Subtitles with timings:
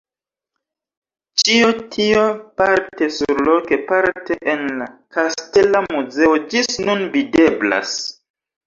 [1.41, 1.67] Ĉio
[1.97, 2.23] tio
[2.61, 7.99] parte surloke parte en la Kastela muzeo ĝis nun videblas.